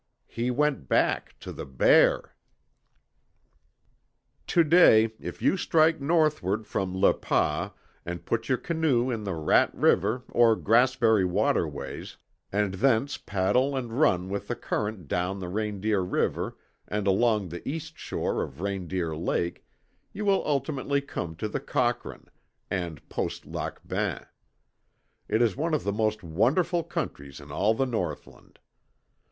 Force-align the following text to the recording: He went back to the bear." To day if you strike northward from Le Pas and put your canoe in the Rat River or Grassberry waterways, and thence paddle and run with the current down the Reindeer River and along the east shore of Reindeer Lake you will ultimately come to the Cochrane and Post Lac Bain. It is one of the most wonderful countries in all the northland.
He 0.25 0.49
went 0.49 0.87
back 0.89 1.37
to 1.41 1.51
the 1.53 1.63
bear." 1.63 2.33
To 4.47 4.63
day 4.63 5.13
if 5.19 5.43
you 5.43 5.57
strike 5.57 6.01
northward 6.01 6.65
from 6.65 6.97
Le 6.97 7.13
Pas 7.13 7.69
and 8.03 8.25
put 8.25 8.49
your 8.49 8.57
canoe 8.57 9.11
in 9.11 9.25
the 9.25 9.35
Rat 9.35 9.69
River 9.75 10.23
or 10.31 10.55
Grassberry 10.55 11.23
waterways, 11.23 12.17
and 12.51 12.73
thence 12.73 13.19
paddle 13.19 13.75
and 13.77 13.93
run 13.99 14.27
with 14.27 14.47
the 14.47 14.55
current 14.55 15.07
down 15.07 15.37
the 15.37 15.47
Reindeer 15.49 16.01
River 16.01 16.57
and 16.87 17.05
along 17.05 17.49
the 17.49 17.61
east 17.69 17.95
shore 17.95 18.41
of 18.41 18.59
Reindeer 18.59 19.15
Lake 19.15 19.63
you 20.13 20.25
will 20.25 20.41
ultimately 20.47 21.01
come 21.01 21.35
to 21.35 21.47
the 21.47 21.59
Cochrane 21.59 22.25
and 22.71 23.07
Post 23.07 23.45
Lac 23.45 23.87
Bain. 23.87 24.21
It 25.27 25.43
is 25.43 25.55
one 25.55 25.75
of 25.75 25.83
the 25.83 25.93
most 25.93 26.23
wonderful 26.23 26.83
countries 26.83 27.39
in 27.39 27.51
all 27.51 27.75
the 27.75 27.85
northland. 27.85 28.57